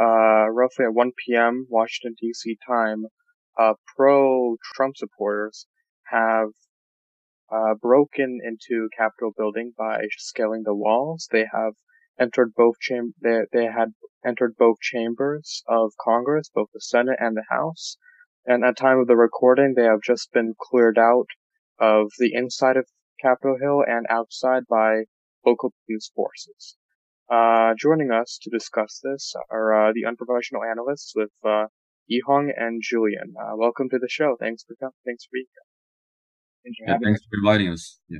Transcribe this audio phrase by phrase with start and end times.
[0.00, 1.66] uh, roughly at 1 p.m.
[1.68, 2.56] Washington D.C.
[2.66, 3.06] time,
[3.58, 5.66] uh, pro-Trump supporters
[6.04, 6.48] have
[7.50, 11.28] uh, broken into Capitol building by scaling the walls.
[11.30, 11.74] They have
[12.18, 13.92] entered both cham- they, they had
[14.24, 17.96] entered both chambers of Congress, both the Senate and the House.
[18.46, 21.26] And at time of the recording, they have just been cleared out
[21.78, 22.86] of the inside of
[23.20, 25.04] Capitol Hill and outside by
[25.44, 26.76] local police forces.
[27.30, 31.66] Uh, joining us to discuss this are uh, the unprofessional analysts with uh,
[32.10, 33.34] Yihong and Julian.
[33.40, 34.36] Uh, welcome to the show.
[34.38, 34.92] Thanks for coming.
[35.06, 35.62] Thanks for being here.
[36.64, 38.00] Thanks for, yeah, thanks for inviting us.
[38.08, 38.18] Yeah.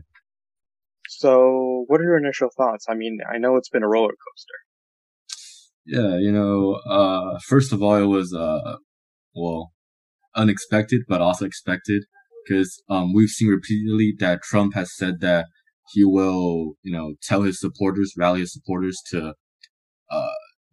[1.09, 2.86] So, what are your initial thoughts?
[2.89, 4.59] I mean, I know it's been a roller coaster.
[5.84, 8.77] Yeah, you know, uh, first of all, it was, uh,
[9.34, 9.72] well,
[10.34, 12.05] unexpected, but also expected
[12.47, 15.47] because, um, we've seen repeatedly that Trump has said that
[15.93, 19.35] he will, you know, tell his supporters, rally his supporters to,
[20.11, 20.29] uh,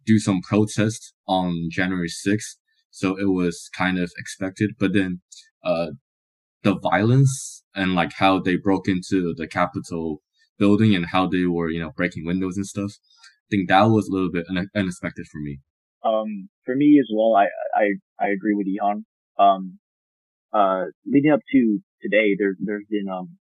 [0.06, 2.56] do some protest on January 6th.
[2.90, 5.20] So it was kind of expected, but then,
[5.64, 5.88] uh,
[6.62, 10.22] the violence and like how they broke into the Capitol
[10.58, 12.92] building and how they were, you know, breaking windows and stuff.
[12.92, 14.46] I think that was a little bit
[14.76, 15.60] unexpected for me.
[16.04, 19.04] Um, for me as well, I, I, I agree with Ihan.
[19.38, 19.78] Um,
[20.52, 23.38] uh, leading up to today, there, there's been, um,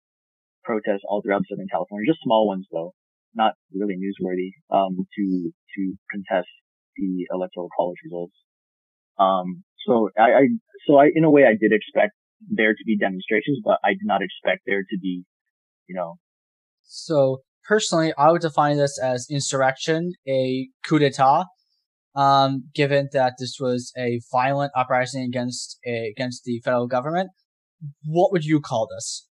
[0.66, 2.92] protests all throughout Southern California, just small ones though,
[3.34, 6.50] not really newsworthy, um, to, to contest
[6.96, 8.34] the electoral college results.
[9.18, 10.42] Um, so I, I,
[10.86, 12.12] so I, in a way, I did expect
[12.50, 15.24] there to be demonstrations, but I did not expect there to be,
[15.86, 16.16] you know.
[16.82, 21.46] So personally, I would define this as insurrection, a coup d'état.
[22.14, 27.28] Um, given that this was a violent uprising against a, against the federal government,
[28.04, 29.28] what would you call this?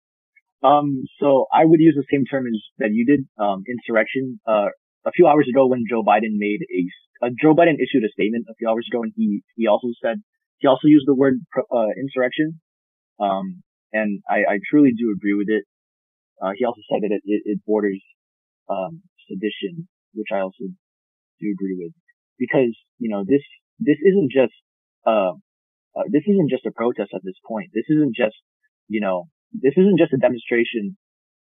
[0.65, 4.41] Um, so I would use the same term as that you did, um, insurrection.
[4.49, 4.73] Uh,
[5.05, 8.47] a few hours ago when Joe Biden made a, uh, Joe Biden issued a statement
[8.49, 10.17] a few hours ago and he, he also said,
[10.59, 11.35] he also used the word,
[11.71, 12.61] uh, insurrection.
[13.21, 15.65] Um, and I, I truly do agree with it.
[16.41, 18.03] Uh, he also said that it, it, it borders,
[18.71, 20.65] um, sedition, which I also
[21.41, 21.93] do agree with
[22.39, 23.45] because, you know, this,
[23.81, 24.57] this isn't just,
[25.07, 25.37] uh,
[25.95, 27.69] uh, this isn't just a protest at this point.
[27.75, 28.37] This isn't just,
[28.89, 30.97] you know, this isn't just a demonstration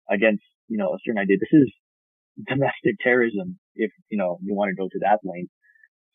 [0.09, 1.37] against, you know, a certain idea.
[1.39, 1.71] This is
[2.47, 5.47] domestic terrorism, if, you know, you want to go to that lane.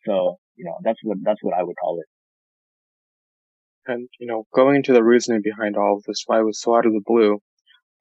[0.07, 2.07] So, you know, that's what, that's what I would call it.
[3.87, 6.75] And, you know, going into the reasoning behind all of this, why it was so
[6.75, 7.39] out of the blue,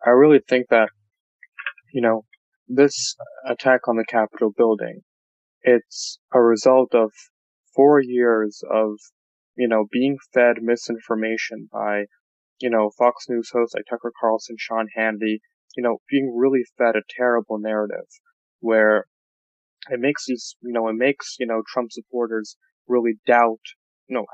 [0.06, 0.90] I really think that,
[1.94, 2.24] you know,
[2.68, 3.16] this
[3.48, 5.02] attack on the Capitol building,
[5.62, 7.12] it's a result of
[7.76, 8.96] four years of,
[9.56, 12.06] you know, being fed misinformation by,
[12.64, 15.40] you know, Fox News hosts like Tucker Carlson, Sean Hannity,
[15.76, 18.08] you know, being really fed a terrible narrative
[18.62, 19.04] where
[19.90, 22.56] it makes these, you know, it makes, you know, Trump supporters
[22.88, 23.60] really doubt,
[24.08, 24.26] know,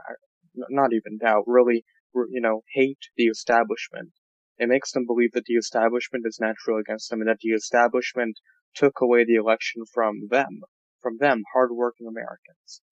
[0.70, 4.12] not even doubt, really, you know, hate the establishment.
[4.60, 8.38] It makes them believe that the establishment is natural against them and that the establishment
[8.76, 10.62] took away the election from them,
[11.02, 12.84] from them, hardworking Americans.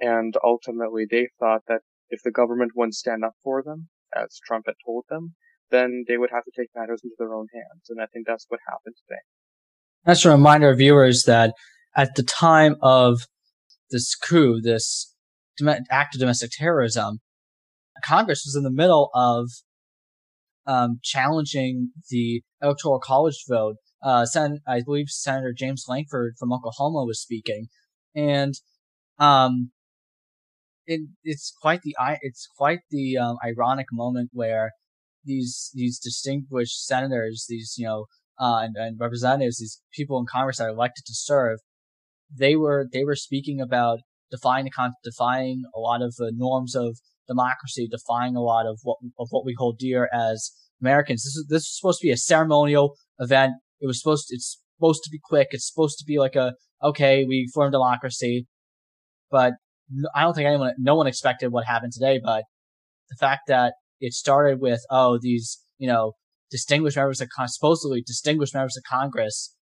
[0.00, 4.66] And ultimately they thought that if the government wouldn't stand up for them, as Trump
[4.66, 5.34] had told them,
[5.70, 7.84] then they would have to take matters into their own hands.
[7.88, 9.20] And I think that's what happened today.
[10.04, 11.54] That's a reminder, viewers, that
[11.96, 13.20] at the time of
[13.90, 15.14] this coup, this
[15.90, 17.20] act of domestic terrorism,
[18.04, 19.50] Congress was in the middle of
[20.66, 23.76] um, challenging the electoral college vote.
[24.02, 27.66] Uh, Sen- I believe Senator James Lankford from Oklahoma was speaking,
[28.14, 28.54] and
[29.18, 29.72] um,
[30.90, 34.72] it, it's quite the it's quite the um, ironic moment where
[35.24, 38.06] these these distinguished senators, these you know,
[38.40, 41.60] uh, and, and representatives, these people in Congress that are elected to serve,
[42.36, 44.00] they were they were speaking about
[44.32, 46.98] defying the con- defying a lot of the norms of
[47.28, 50.50] democracy, defying a lot of what of what we hold dear as
[50.80, 51.22] Americans.
[51.22, 53.52] This is this is supposed to be a ceremonial event.
[53.80, 55.48] It was supposed to, it's supposed to be quick.
[55.52, 58.48] It's supposed to be like a okay, we formed democracy,
[59.30, 59.52] but
[60.14, 62.20] I don't think anyone, no one expected what happened today.
[62.22, 62.44] But
[63.08, 66.14] the fact that it started with oh these you know
[66.50, 69.54] distinguished members of supposedly distinguished members of Congress,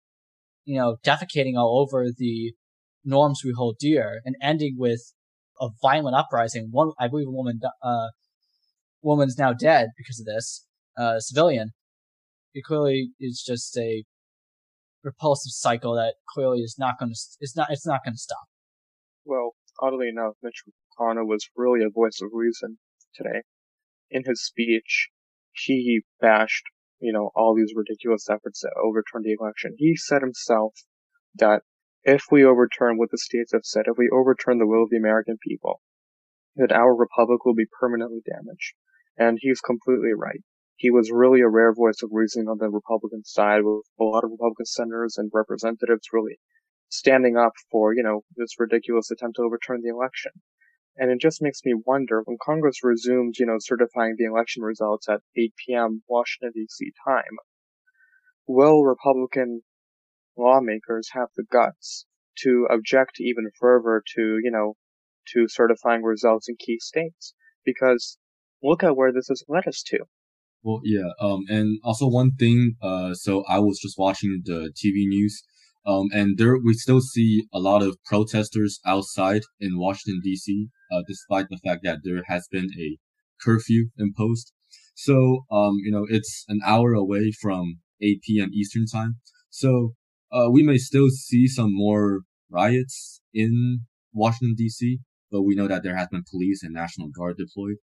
[0.66, 2.54] you know, defecating all over the
[3.04, 5.14] norms we hold dear and ending with
[5.60, 6.70] a violent uprising.
[6.72, 8.08] One, I believe a woman, uh,
[9.02, 10.66] woman's now dead because of this,
[10.98, 11.72] uh, civilian.
[12.54, 14.04] It clearly is just a
[15.04, 18.46] repulsive cycle that clearly is not going to, it's not, it's not going to stop.
[19.26, 22.78] Well, oddly enough, Mitch McConnell was really a voice of reason
[23.16, 23.44] today.
[24.10, 25.10] In his speech,
[25.52, 26.64] he bashed,
[27.00, 29.76] you know, all these ridiculous efforts to overturn the election.
[29.78, 30.74] He said himself
[31.36, 31.62] that
[32.04, 34.98] if we overturn what the states have said, if we overturn the will of the
[34.98, 35.82] American people,
[36.56, 38.74] that our republic will be permanently damaged.
[39.18, 40.42] And he's completely right.
[40.76, 44.24] He was really a rare voice of reason on the Republican side, with a lot
[44.24, 46.40] of Republican senators and representatives really
[46.90, 50.32] standing up for, you know, this ridiculous attempt to overturn the election.
[50.98, 55.08] And it just makes me wonder when Congress resumes, you know, certifying the election results
[55.08, 56.04] at 8 p.m.
[56.08, 56.92] Washington D.C.
[57.06, 57.38] time,
[58.48, 59.62] will Republican
[60.36, 62.06] lawmakers have the guts
[62.40, 64.76] to object even further to, you know,
[65.34, 67.34] to certifying results in key states.
[67.64, 68.18] Because
[68.64, 70.00] look at where this has led us to.
[70.64, 71.12] Well, yeah.
[71.20, 75.44] Um, and also one thing, uh, so I was just watching the TV news,
[75.88, 80.68] um, and there we still see a lot of protesters outside in Washington D.C.
[80.92, 82.98] Uh, despite the fact that there has been a
[83.42, 84.52] curfew imposed.
[84.96, 88.50] So, um, you know, it's an hour away from 8 p.m.
[88.54, 89.16] Eastern time.
[89.50, 89.94] So,
[90.32, 93.82] uh, we may still see some more riots in
[94.14, 95.00] Washington D.C.,
[95.32, 97.78] but we know that there has been police and National Guard deployed.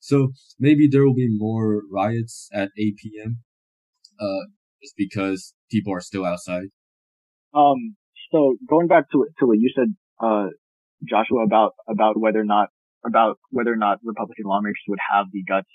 [0.00, 3.38] So maybe there will be more riots at 8 p.m.
[4.20, 4.46] Uh,
[4.82, 6.68] just because people are still outside.
[7.54, 7.96] Um,
[8.30, 10.48] so going back to to what you said, uh,
[11.08, 12.68] Joshua, about about whether or not
[13.06, 15.68] about whether or not Republican lawmakers would have the guts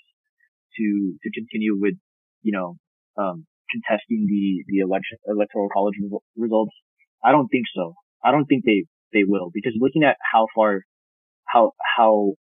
[0.76, 1.94] to to continue with,
[2.42, 2.76] you know,
[3.18, 5.94] um, contesting the the election electoral college
[6.36, 6.72] results.
[7.24, 7.94] I don't think so.
[8.24, 10.82] I don't think they they will because looking at how far
[11.46, 12.34] how how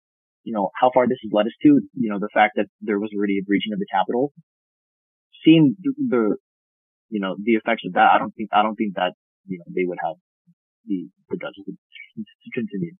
[0.43, 2.99] you know how far this has led us to, you know, the fact that there
[2.99, 4.33] was already a breaching of the Capitol,
[5.43, 6.35] seeing the
[7.09, 9.13] you know the effects of that, I don't think I don't think that
[9.47, 10.15] you know they would have
[10.85, 12.95] the the to continue.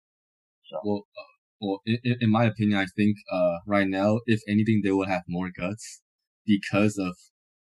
[0.70, 1.04] So well.
[1.18, 5.06] Uh, well, in, in my opinion, I think uh, right now, if anything, they will
[5.06, 6.02] have more guts
[6.46, 7.16] because of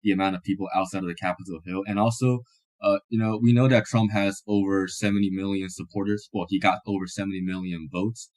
[0.05, 1.83] the amount of people outside of the Capitol Hill.
[1.87, 2.41] And also,
[2.81, 6.29] uh, you know, we know that Trump has over 70 million supporters.
[6.33, 8.31] Well, he got over 70 million votes.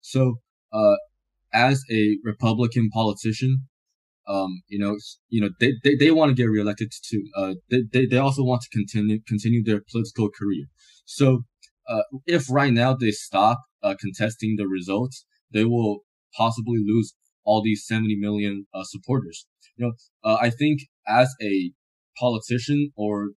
[0.00, 0.36] So,
[0.72, 0.96] uh,
[1.52, 3.68] as a Republican politician,
[4.28, 4.96] um, you know,
[5.28, 7.24] you know, they, they, they want to get reelected too.
[7.36, 10.66] Uh, they, they, they also want to continue, continue their political career.
[11.04, 11.44] So,
[11.88, 16.00] uh, if right now they stop, uh, contesting the results, they will
[16.36, 17.14] possibly lose
[17.44, 19.46] all these 70 million, uh, supporters.
[19.76, 19.92] You know,
[20.22, 21.72] uh, I think as a
[22.16, 23.30] politician or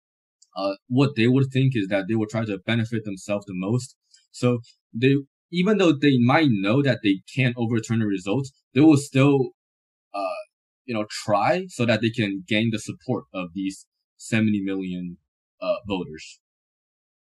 [0.56, 3.96] uh, what they would think is that they will try to benefit themselves the most.
[4.32, 4.60] So
[4.94, 5.16] they,
[5.52, 9.52] even though they might know that they can't overturn the results, they will still,
[10.14, 10.42] uh,
[10.86, 13.86] you know, try so that they can gain the support of these
[14.18, 15.18] 70 million,
[15.62, 16.40] uh, voters.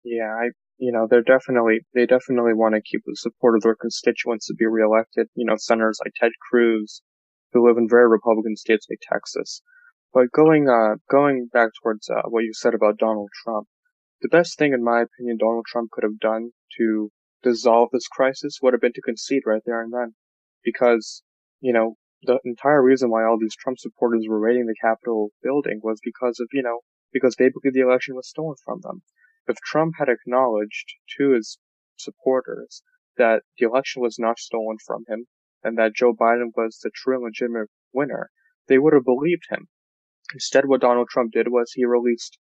[0.03, 3.75] Yeah, I, you know, they're definitely, they definitely want to keep the support of their
[3.75, 5.27] constituents to be reelected.
[5.35, 7.01] You know, senators like Ted Cruz,
[7.53, 9.61] who live in very Republican states like Texas.
[10.13, 13.67] But going uh, going back towards uh, what you said about Donald Trump,
[14.21, 17.11] the best thing, in my opinion, Donald Trump could have done to
[17.43, 20.15] dissolve this crisis would have been to concede right there and then,
[20.63, 21.23] because
[21.59, 21.95] you know
[22.25, 26.39] the entire reason why all these Trump supporters were raiding the Capitol building was because
[26.39, 26.81] of you know
[27.13, 29.01] because they believed the election was stolen from them.
[29.47, 31.59] If Trump had acknowledged to his
[31.97, 32.83] supporters
[33.17, 35.27] that the election was not stolen from him
[35.63, 38.31] and that Joe Biden was the true and legitimate winner,
[38.67, 39.67] they would have believed him.
[40.33, 42.37] Instead, what Donald Trump did was he released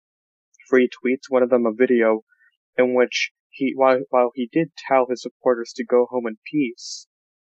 [0.69, 2.21] three tweets, one of them a video
[2.77, 7.07] in which he, while, while he did tell his supporters to go home in peace,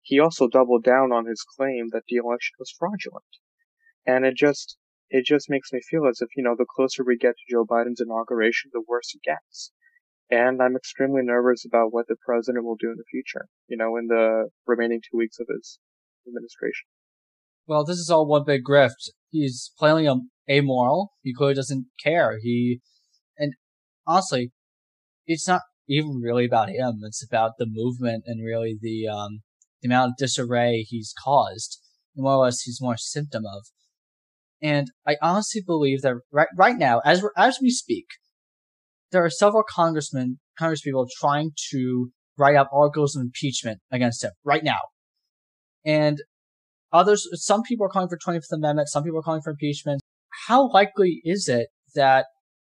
[0.05, 3.25] he also doubled down on his claim that the election was fraudulent.
[4.05, 4.77] And it just,
[5.09, 7.65] it just makes me feel as if, you know, the closer we get to Joe
[7.65, 9.71] Biden's inauguration, the worse it gets.
[10.29, 13.97] And I'm extremely nervous about what the president will do in the future, you know,
[13.97, 15.79] in the remaining two weeks of his
[16.27, 16.85] administration.
[17.65, 20.07] Well, this is all one big grift he's plainly
[20.47, 21.13] amoral.
[21.23, 22.37] He clearly doesn't care.
[22.39, 22.81] He,
[23.39, 23.53] and
[24.05, 24.51] honestly,
[25.25, 27.01] it's not even really about him.
[27.03, 29.41] It's about the movement and really the, um,
[29.87, 31.79] the amount of disarray he's caused.
[32.15, 33.65] And more or less, he's more a symptom of.
[34.61, 38.05] And I honestly believe that right, right now, as, as we speak,
[39.11, 44.63] there are several congressmen, congresspeople trying to write up articles of impeachment against him right
[44.63, 44.79] now.
[45.85, 46.19] And
[46.95, 48.87] Others, some people are calling for 25th Amendment.
[48.87, 50.01] Some people are calling for impeachment.
[50.47, 52.27] How likely is it that,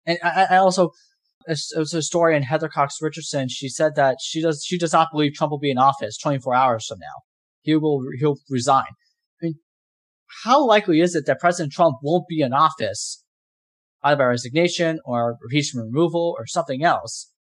[0.07, 0.89] and I, I also,
[1.47, 3.49] was a historian Heather Cox Richardson.
[3.49, 6.53] She said that she does she does not believe Trump will be in office 24
[6.53, 7.23] hours from now.
[7.61, 8.85] He will he'll resign.
[9.41, 9.55] I mean,
[10.43, 13.23] how likely is it that President Trump won't be in office
[14.03, 17.31] either by resignation or impeachment removal or something else,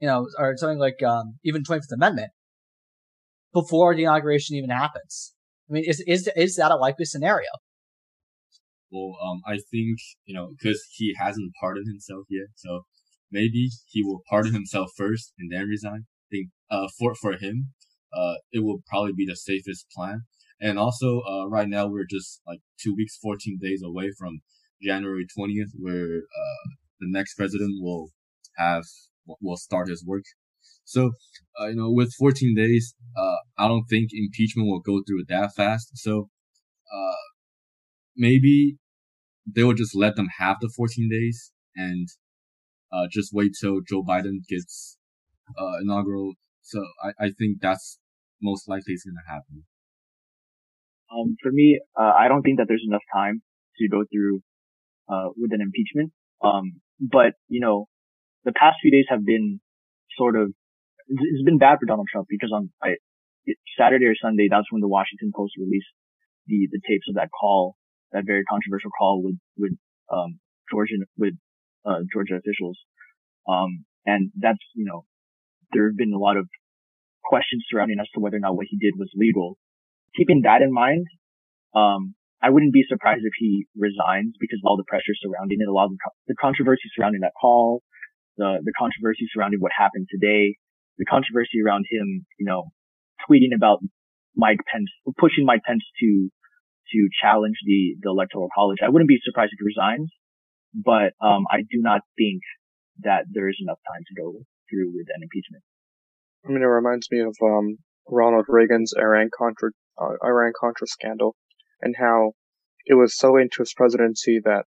[0.00, 2.30] you know, or something like um, even 25th Amendment
[3.52, 5.34] before the inauguration even happens?
[5.68, 7.48] I mean, is is is that a likely scenario?
[8.90, 12.82] Well, um, I think you know because he hasn't pardoned himself yet, so
[13.30, 16.06] maybe he will pardon himself first and then resign.
[16.06, 17.72] I think uh for for him,
[18.12, 20.22] uh, it will probably be the safest plan.
[20.60, 24.40] And also, uh, right now we're just like two weeks, 14 days away from
[24.82, 26.68] January 20th, where, uh,
[27.00, 28.10] the next president will
[28.56, 28.84] have,
[29.40, 30.24] will start his work.
[30.84, 31.12] So,
[31.60, 35.54] uh, you know, with 14 days, uh, I don't think impeachment will go through that
[35.54, 35.90] fast.
[35.96, 36.28] So,
[36.92, 37.22] uh,
[38.16, 38.78] maybe
[39.46, 42.08] they will just let them have the 14 days and,
[42.92, 44.98] uh, just wait till Joe Biden gets,
[45.58, 46.34] uh, inaugural.
[46.62, 47.98] So I, I think that's
[48.42, 49.64] most likely is going to happen.
[51.10, 53.42] Um, for me, uh, I don't think that there's enough time
[53.78, 54.42] to go through,
[55.08, 56.12] uh, with an impeachment.
[56.44, 57.88] Um, but, you know,
[58.44, 59.60] the past few days have been
[60.16, 60.52] sort of,
[61.08, 62.96] it's been bad for Donald Trump because on I,
[63.78, 65.88] Saturday or Sunday, that's when the Washington Post released
[66.46, 67.76] the, the tapes of that call,
[68.12, 69.72] that very controversial call with, with,
[70.12, 70.38] um,
[70.70, 71.34] Georgian, with,
[71.88, 72.78] uh, Georgia officials.
[73.48, 75.04] Um, and that's, you know,
[75.72, 76.46] there have been a lot of
[77.24, 79.56] questions surrounding as to whether or not what he did was legal.
[80.16, 81.06] Keeping that in mind,
[81.74, 85.68] um, I wouldn't be surprised if he resigns because of all the pressure surrounding it,
[85.68, 87.82] a lot of the, co- the controversy surrounding that call,
[88.36, 90.56] the, the controversy surrounding what happened today,
[90.98, 92.70] the controversy around him, you know,
[93.28, 93.80] tweeting about
[94.36, 96.30] Mike Pence, pushing Mike Pence to,
[96.92, 98.78] to challenge the, the electoral college.
[98.82, 100.10] I wouldn't be surprised if he resigns,
[100.84, 102.42] but, um, I do not think
[103.02, 104.32] that there is enough time to go
[104.68, 105.62] through with an impeachment.
[106.44, 109.70] I mean, it reminds me of um, Ronald Reagan's Iran Contra
[110.00, 111.36] uh, Iran Contra scandal,
[111.80, 112.32] and how
[112.86, 114.64] it was so into his presidency that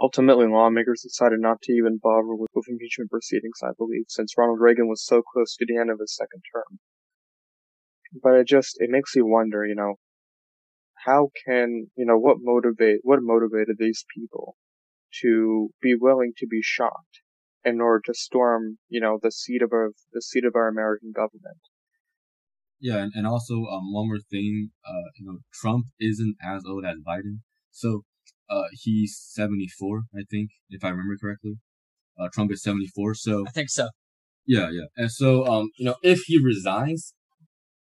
[0.00, 3.58] ultimately lawmakers decided not to even bother with, with impeachment proceedings.
[3.62, 6.78] I believe, since Ronald Reagan was so close to the end of his second term.
[8.22, 9.96] But it just it makes you wonder, you know,
[11.04, 14.56] how can you know what motivate what motivated these people
[15.22, 17.06] to be willing to be shot
[17.64, 21.12] in order to storm, you know, the seat of our the seat of our American
[21.14, 21.58] government.
[22.80, 26.84] Yeah, and, and also um one more thing, uh, you know, Trump isn't as old
[26.84, 28.02] as Biden, so
[28.48, 31.56] uh he's seventy four, I think, if I remember correctly.
[32.18, 33.88] Uh, Trump is seventy four, so I think so.
[34.46, 37.14] Yeah, yeah, and so um you know if he resigns,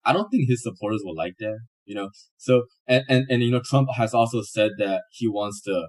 [0.04, 1.60] I don't think his supporters will like that.
[1.86, 5.62] You know, so and and and you know Trump has also said that he wants
[5.64, 5.88] to,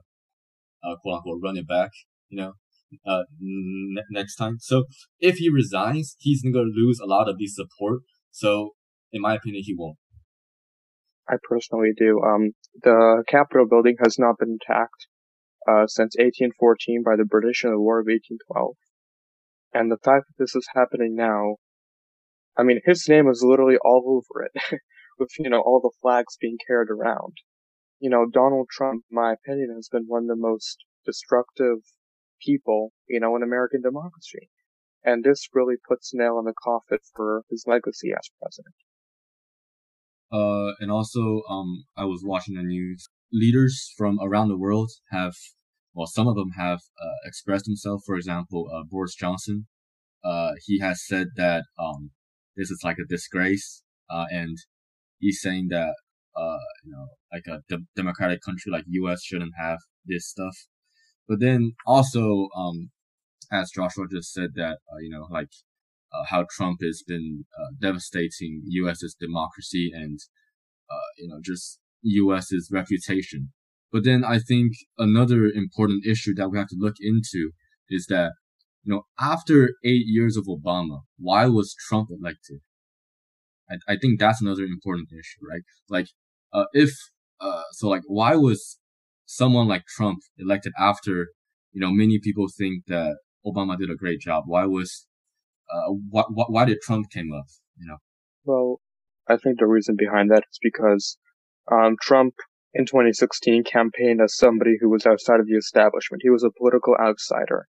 [0.89, 1.91] uh, quote unquote, run it back.
[2.29, 2.53] You know,
[3.07, 4.57] uh, n- next time.
[4.61, 4.85] So
[5.19, 8.01] if he resigns, he's going to lose a lot of the support.
[8.31, 8.73] So
[9.13, 9.99] in my opinion, he won't.
[11.29, 12.21] I personally do.
[12.23, 12.53] Um,
[12.83, 15.07] the Capitol building has not been attacked
[15.69, 18.77] uh, since 1814 by the British in the War of 1812.
[19.75, 21.57] And the fact that this is happening now,
[22.57, 24.81] I mean, his name is literally all over it,
[25.19, 27.35] with, you know, all the flags being carried around.
[28.01, 31.79] You know, Donald Trump, my opinion, has been one of the most destructive
[32.45, 34.51] people, you know, in American democracy.
[35.05, 38.75] And this really puts nail in the coffin for his legacy as president.
[40.31, 43.09] Uh, and also, um, I was watching the news.
[43.33, 45.35] Leaders from around the world have,
[45.95, 48.05] well, some of them have uh, expressed themselves.
[48.07, 49.67] For example, uh, Boris Johnson,
[50.25, 52.11] uh, he has said that um,
[52.57, 54.57] this is like a disgrace, uh, and
[55.19, 55.95] he's saying that,
[56.39, 59.23] uh, you know, like a de- democratic country like U.S.
[59.25, 60.57] shouldn't have this stuff.
[61.29, 62.91] But then also, um,
[63.53, 65.51] as Joshua just said that, uh, you know, like,
[66.13, 70.19] uh, how Trump has been uh, devastating U.S.'s democracy and,
[70.91, 73.53] uh, you know, just U.S.'s reputation.
[73.93, 77.53] But then I think another important issue that we have to look into
[77.91, 78.33] is that,
[78.85, 82.61] you know, after eight years of Obama, why was Trump elected?
[83.71, 85.63] I, I think that's another important issue, right?
[85.89, 86.09] Like,
[86.53, 86.91] uh, if,
[87.41, 88.79] uh, so like, why was
[89.27, 91.29] someone like Trump elected after,
[91.73, 94.45] you know, many people think that Obama did a great job?
[94.47, 95.07] Why was
[95.71, 97.47] uh, why, why did Trump came up?
[97.77, 97.97] You know.
[98.45, 98.81] Well,
[99.29, 101.19] I think the reason behind that is because
[101.71, 102.35] um, Trump
[102.75, 106.23] in 2016 campaigned as somebody who was outside of the establishment.
[106.23, 107.67] He was a political outsider.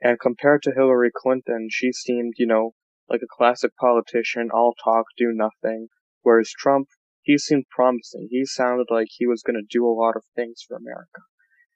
[0.00, 2.72] And compared to Hillary Clinton, she seemed, you know,
[3.08, 5.88] like a classic politician, all talk, do nothing.
[6.22, 6.88] Whereas Trump,
[7.22, 8.28] he seemed promising.
[8.30, 11.22] He sounded like he was going to do a lot of things for America.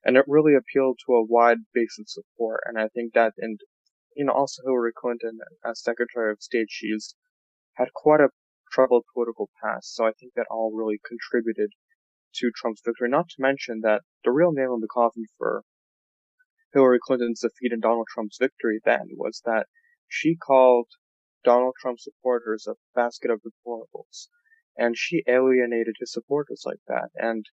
[0.04, 2.62] And it really appealed to a wide base of support.
[2.66, 3.58] And I think that and,
[4.16, 7.14] you know, also Hillary Clinton as Secretary of State, she's
[7.74, 8.30] had quite a
[8.72, 9.94] troubled political past.
[9.94, 11.70] So I think that all really contributed
[12.36, 13.08] to Trump's victory.
[13.08, 15.62] Not to mention that the real nail in the coffin for
[16.74, 19.66] Hillary Clinton's defeat and Donald Trump's victory then was that
[20.08, 20.88] she called
[21.44, 24.28] Donald Trump supporters a basket of deplorables.
[24.76, 27.08] And she alienated his supporters like that.
[27.14, 27.46] And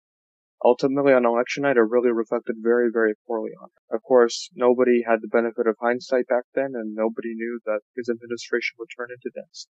[0.65, 3.97] ultimately on election night, it really reflected very, very poorly on him.
[3.97, 8.09] Of course, nobody had the benefit of hindsight back then, and nobody knew that his
[8.09, 9.67] administration would turn into this.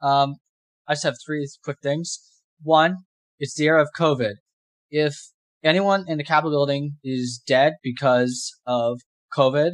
[0.00, 0.36] Um,
[0.88, 2.18] I just have three quick things.
[2.62, 2.98] One,
[3.38, 4.34] it's the era of COVID.
[4.90, 5.14] If
[5.62, 9.00] anyone in the Capitol building is dead because of
[9.36, 9.72] COVID,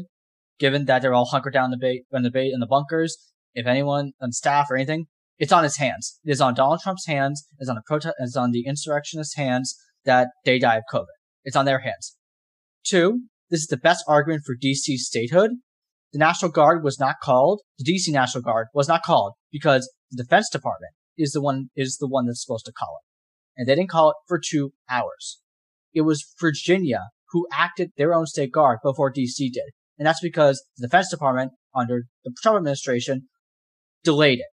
[0.59, 3.17] given that they're all hunkered down in the, in the, in the bunkers,
[3.55, 5.07] if anyone on staff or anything,
[5.39, 6.19] it's on his hands.
[6.25, 7.47] It is on Donald Trump's hands.
[7.59, 8.17] It's on the protest.
[8.19, 11.07] It's on the insurrectionists' hands that they die of COVID.
[11.45, 12.17] It's on their hands.
[12.85, 15.51] Two, this is the best argument for DC statehood.
[16.13, 17.61] The National Guard was not called.
[17.79, 21.99] The DC National Guard was not called because the Defense Department is the one is
[21.99, 25.41] the one that's supposed to call it, and they didn't call it for two hours.
[25.93, 30.65] It was Virginia who acted their own state guard before DC did, and that's because
[30.77, 33.29] the Defense Department under the Trump administration
[34.03, 34.47] delayed it.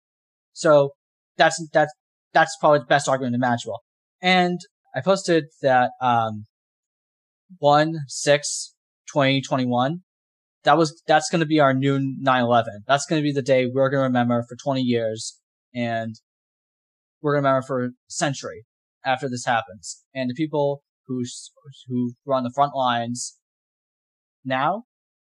[0.54, 0.92] So
[1.38, 1.94] that's that's
[2.34, 3.84] that's probably the best argument imaginable.
[4.22, 4.60] And
[4.96, 6.46] I posted that um,
[7.60, 8.74] one six
[9.12, 10.02] 2021
[10.64, 12.64] that was that's going to be our new 9/11.
[12.88, 15.40] That's going to be the day we're going to remember for 20 years,
[15.74, 16.16] and
[17.22, 18.66] we're going to remember for a century
[19.06, 20.04] after this happens.
[20.14, 21.24] And the people who
[21.88, 23.38] who were on the front lines
[24.46, 24.84] now,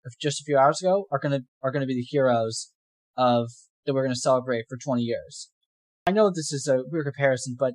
[0.04, 2.72] if just a few hours ago, are going to are going to be the heroes
[3.16, 3.48] of
[3.86, 5.50] that we're going to celebrate for 20 years.
[6.06, 7.74] I know this is a weird comparison, but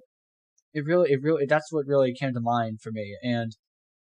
[0.75, 3.17] it really, it really, that's what really came to mind for me.
[3.23, 3.53] And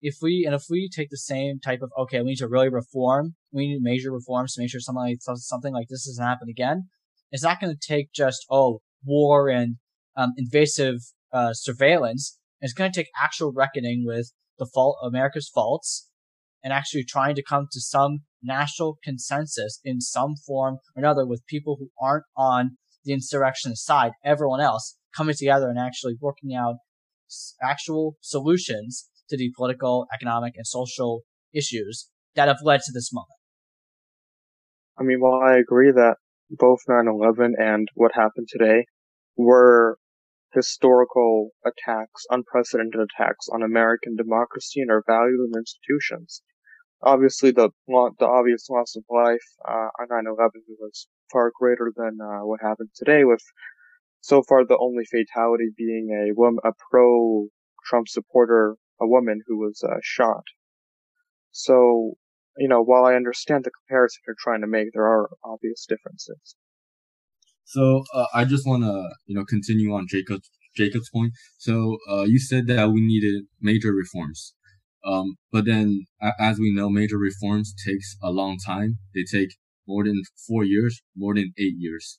[0.03, 2.69] if we, and if we take the same type of, okay, we need to really
[2.69, 6.49] reform, we need major reforms to make sure something like, something like this doesn't happen
[6.49, 6.89] again.
[7.31, 9.77] It's not going to take just, oh, war and
[10.17, 10.97] um, invasive
[11.33, 12.39] uh, surveillance.
[12.61, 16.09] It's going to take actual reckoning with the fault, America's faults,
[16.63, 21.47] and actually trying to come to some national consensus in some form or another with
[21.47, 26.77] people who aren't on the insurrectionist side, everyone else coming together and actually working out
[27.63, 31.23] actual solutions to the political, economic, and social
[31.55, 33.29] issues that have led to this moment.
[34.99, 36.17] I mean, while I agree that
[36.51, 38.87] both 9-11 and what happened today
[39.37, 39.99] were
[40.53, 46.43] historical attacks, unprecedented attacks on American democracy and our values and institutions,
[47.03, 52.45] obviously the the obvious loss of life uh, on 9/11 was far greater than uh,
[52.45, 53.25] what happened today.
[53.25, 53.43] With
[54.21, 57.49] so far the only fatality being a woman, a pro
[57.87, 60.45] Trump supporter, a woman who was uh, shot.
[61.53, 62.15] So
[62.59, 66.57] you know, while I understand the comparison you're trying to make, there are obvious differences.
[67.65, 70.43] So uh, I just want to you know continue on Jacob
[70.77, 71.33] Jacob's point.
[71.59, 74.55] So uh, you said that we needed major reforms.
[75.05, 76.07] Um, but then,
[76.39, 78.99] as we know, major reforms takes a long time.
[79.15, 82.19] They take more than four years, more than eight years.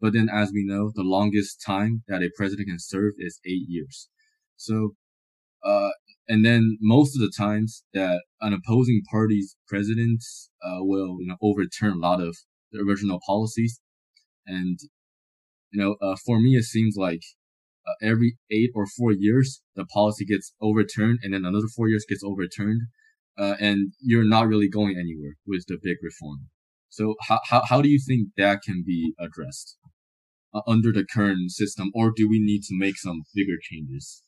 [0.00, 3.64] But then, as we know, the longest time that a president can serve is eight
[3.66, 4.08] years.
[4.56, 4.94] So,
[5.64, 5.90] uh,
[6.28, 10.22] and then most of the times that an opposing party's president
[10.62, 12.36] uh, will, you know, overturn a lot of
[12.70, 13.80] the original policies.
[14.46, 14.78] And,
[15.72, 17.22] you know, uh, for me, it seems like
[17.88, 22.04] uh, every eight or four years, the policy gets overturned and then another four years
[22.08, 22.82] gets overturned.
[23.38, 26.48] Uh, and you're not really going anywhere with the big reform.
[26.88, 29.76] So how, how, how do you think that can be addressed
[30.52, 34.22] uh, under the current system or do we need to make some bigger changes?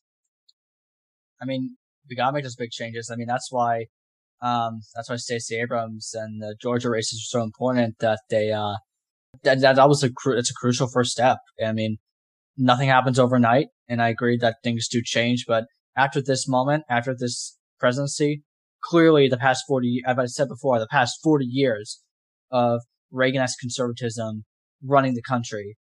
[1.43, 1.77] I mean,
[2.09, 3.11] we gotta make those big changes.
[3.11, 3.87] I mean, that's why,
[4.43, 8.77] um, that's why Stacey Abrams and the Georgia races are so important that they, uh,
[9.43, 11.39] that, that, that was a, cru- it's a crucial first step.
[11.65, 11.99] I mean,
[12.61, 13.69] nothing happens overnight.
[13.89, 15.45] And I agree that things do change.
[15.47, 15.65] But
[15.97, 18.45] after this moment, after this presidency,
[18.83, 22.03] clearly the past 40, as I said before, the past 40 years
[22.51, 24.45] of Reagan-esque conservatism
[24.85, 25.77] running the country,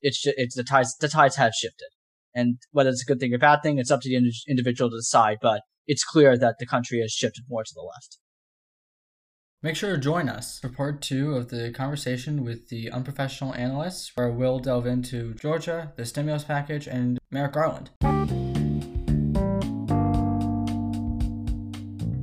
[0.00, 1.88] it's, it's the tides, the tides have shifted.
[2.34, 4.96] And whether it's a good thing or bad thing, it's up to the individual to
[4.96, 5.38] decide.
[5.42, 8.18] But it's clear that the country has shifted more to the left.
[9.64, 14.10] Make sure to join us for part two of the conversation with the unprofessional analysts,
[14.16, 17.90] where we'll delve into Georgia, the stimulus package, and Merrick Garland.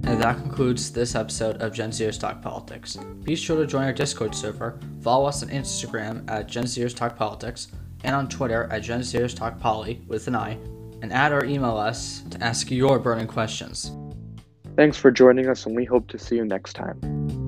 [0.04, 2.98] And that concludes this episode of Gen Zers Talk Politics.
[3.24, 7.16] Be sure to join our Discord server, follow us on Instagram at Gen Zers Talk
[7.16, 7.70] Politics,
[8.04, 10.58] and on Twitter at Gen Zers Talk Poly with an I,
[11.02, 13.94] and add or email us to ask your burning questions.
[14.80, 17.39] Thanks for joining us, and we hope to see you next time.